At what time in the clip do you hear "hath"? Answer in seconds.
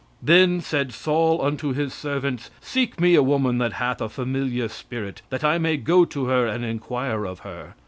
3.73-4.01